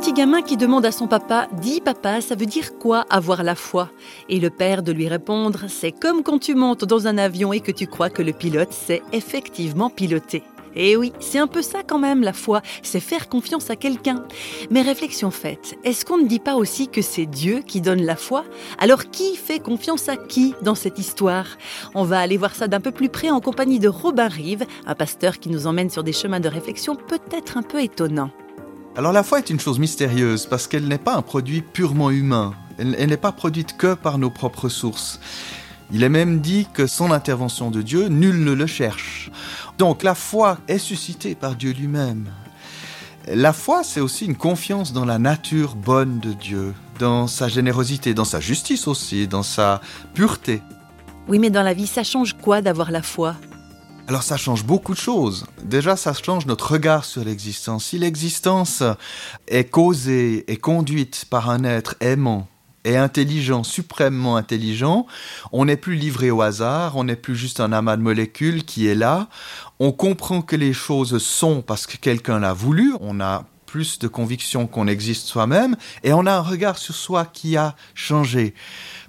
[0.00, 3.54] petit gamin qui demande à son papa Dis papa, ça veut dire quoi avoir la
[3.54, 3.90] foi?
[4.30, 7.60] Et le père de lui répondre C'est comme quand tu montes dans un avion et
[7.60, 10.42] que tu crois que le pilote sait effectivement piloter.
[10.74, 14.24] Eh oui, c'est un peu ça quand même la foi, c'est faire confiance à quelqu'un.
[14.70, 18.16] Mais réflexion faite, est-ce qu'on ne dit pas aussi que c'est Dieu qui donne la
[18.16, 18.44] foi?
[18.78, 21.58] Alors qui fait confiance à qui dans cette histoire?
[21.94, 24.94] On va aller voir ça d'un peu plus près en compagnie de Robin Rive, un
[24.94, 28.30] pasteur qui nous emmène sur des chemins de réflexion peut-être un peu étonnants.
[28.96, 32.54] Alors la foi est une chose mystérieuse parce qu'elle n'est pas un produit purement humain,
[32.76, 35.20] elle, n'est pas produite que par nos propres sources.
[35.92, 39.30] Il est même dit que sans l'intervention de Dieu, nul ne le cherche.
[39.78, 42.30] Donc la foi est suscitée par Dieu lui-même.
[43.28, 48.12] La foi, c'est aussi une confiance dans la nature bonne de Dieu, dans sa générosité,
[48.12, 49.80] dans sa justice aussi, dans sa
[50.14, 50.62] pureté.
[51.28, 53.36] Oui, mais dans la vie, ça change quoi d'avoir la foi?
[54.10, 55.46] Alors ça change beaucoup de choses.
[55.62, 57.84] Déjà, ça change notre regard sur l'existence.
[57.84, 58.82] Si l'existence
[59.46, 62.48] est causée et conduite par un être aimant,
[62.82, 65.06] et intelligent, suprêmement intelligent,
[65.52, 68.88] on n'est plus livré au hasard, on n'est plus juste un amas de molécules qui
[68.88, 69.28] est là,
[69.78, 74.08] on comprend que les choses sont parce que quelqu'un l'a voulu, on a plus de
[74.08, 78.54] conviction qu'on existe soi-même, et on a un regard sur soi qui a changé,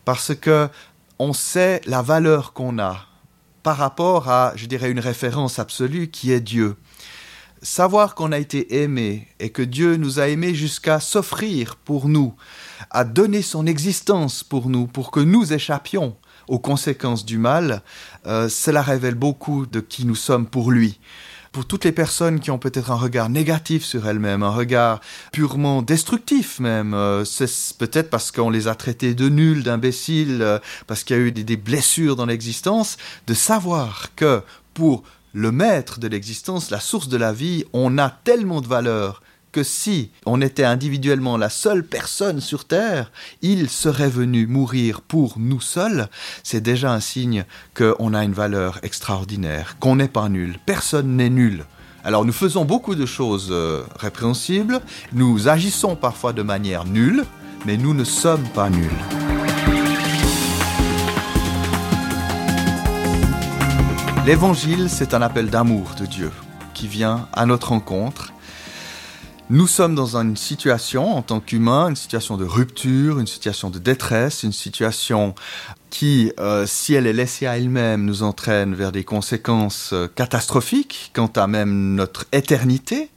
[0.05, 0.69] parce que
[1.17, 3.07] on sait la valeur qu'on a
[3.63, 6.75] par rapport à, je dirais, une référence absolue qui est Dieu
[7.61, 12.33] savoir qu'on a été aimé et que Dieu nous a aimés jusqu'à s'offrir pour nous,
[12.89, 16.15] à donner son existence pour nous, pour que nous échappions
[16.47, 17.81] aux conséquences du mal,
[18.25, 20.99] euh, cela révèle beaucoup de qui nous sommes pour lui.
[21.51, 25.01] Pour toutes les personnes qui ont peut-être un regard négatif sur elles-mêmes, un regard
[25.33, 30.59] purement destructif même, euh, c'est peut-être parce qu'on les a traités de nuls, d'imbéciles, euh,
[30.87, 32.95] parce qu'il y a eu des blessures dans l'existence,
[33.27, 34.41] de savoir que
[34.73, 39.21] pour le maître de l'existence, la source de la vie, on a tellement de valeur
[39.51, 45.35] que si on était individuellement la seule personne sur Terre, il serait venu mourir pour
[45.37, 46.07] nous seuls,
[46.43, 50.57] c'est déjà un signe qu'on a une valeur extraordinaire, qu'on n'est pas nul.
[50.65, 51.65] Personne n'est nul.
[52.03, 54.81] Alors nous faisons beaucoup de choses euh, répréhensibles,
[55.13, 57.25] nous agissons parfois de manière nulle,
[57.65, 58.89] mais nous ne sommes pas nuls.
[64.25, 66.31] L'évangile, c'est un appel d'amour de Dieu
[66.73, 68.33] qui vient à notre rencontre.
[69.53, 73.79] Nous sommes dans une situation, en tant qu'humains, une situation de rupture, une situation de
[73.79, 75.35] détresse, une situation
[75.89, 81.11] qui, euh, si elle est laissée à elle-même, nous entraîne vers des conséquences euh, catastrophiques
[81.13, 83.09] quant à même notre éternité.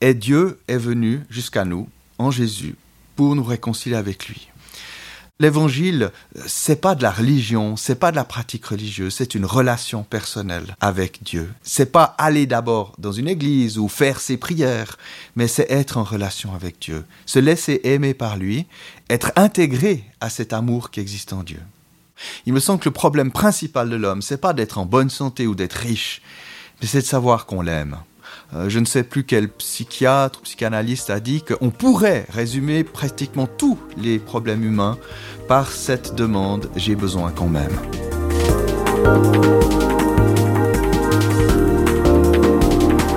[0.00, 1.88] Et Dieu est venu jusqu'à nous,
[2.18, 2.74] en Jésus,
[3.14, 4.48] pour nous réconcilier avec lui.
[5.40, 6.10] L'évangile,
[6.46, 10.76] c'est pas de la religion, c'est pas de la pratique religieuse, c'est une relation personnelle
[10.82, 11.50] avec Dieu.
[11.62, 14.98] C'est pas aller d'abord dans une église ou faire ses prières,
[15.36, 18.66] mais c'est être en relation avec Dieu, se laisser aimer par lui,
[19.08, 21.62] être intégré à cet amour qui existe en Dieu.
[22.44, 25.46] Il me semble que le problème principal de l'homme, c'est pas d'être en bonne santé
[25.46, 26.20] ou d'être riche,
[26.82, 27.96] mais c'est de savoir qu'on l'aime.
[28.54, 33.46] Euh, je ne sais plus quel psychiatre ou psychanalyste a dit qu'on pourrait résumer pratiquement
[33.46, 34.98] tous les problèmes humains
[35.48, 37.78] par cette demande j'ai besoin qu'on m'aime.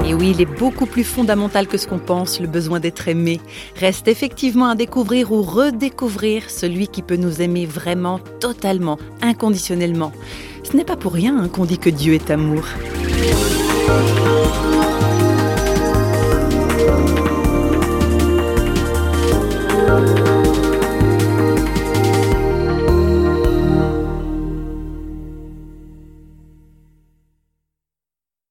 [0.06, 3.40] Et oui, il est beaucoup plus fondamental que ce qu'on pense, le besoin d'être aimé.
[3.80, 10.12] Reste effectivement à découvrir ou redécouvrir celui qui peut nous aimer vraiment, totalement, inconditionnellement.
[10.64, 12.64] Ce n'est pas pour rien hein, qu'on dit que Dieu est amour.